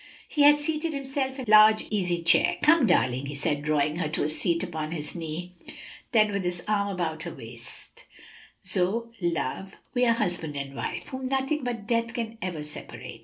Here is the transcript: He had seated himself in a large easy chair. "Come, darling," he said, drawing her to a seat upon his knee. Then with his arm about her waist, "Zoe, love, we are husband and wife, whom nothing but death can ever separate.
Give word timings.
He 0.27 0.41
had 0.41 0.59
seated 0.59 0.95
himself 0.95 1.37
in 1.37 1.45
a 1.47 1.51
large 1.51 1.85
easy 1.91 2.23
chair. 2.23 2.57
"Come, 2.63 2.87
darling," 2.87 3.27
he 3.27 3.35
said, 3.35 3.61
drawing 3.61 3.97
her 3.97 4.07
to 4.09 4.23
a 4.23 4.29
seat 4.29 4.63
upon 4.63 4.89
his 4.93 5.13
knee. 5.13 5.53
Then 6.11 6.31
with 6.31 6.43
his 6.43 6.63
arm 6.67 6.87
about 6.87 7.21
her 7.21 7.35
waist, 7.35 8.05
"Zoe, 8.65 9.09
love, 9.21 9.75
we 9.93 10.07
are 10.07 10.13
husband 10.13 10.55
and 10.57 10.75
wife, 10.75 11.09
whom 11.09 11.27
nothing 11.27 11.63
but 11.63 11.85
death 11.85 12.15
can 12.15 12.39
ever 12.41 12.63
separate. 12.63 13.19